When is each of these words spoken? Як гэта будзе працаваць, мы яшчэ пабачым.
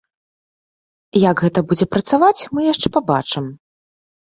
Як 1.29 1.35
гэта 1.45 1.59
будзе 1.73 1.85
працаваць, 1.93 2.47
мы 2.55 2.59
яшчэ 2.73 2.87
пабачым. 2.99 3.45